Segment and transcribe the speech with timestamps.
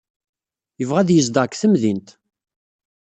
[0.79, 2.09] Yebɣa ad yezdeɣ deg temdint.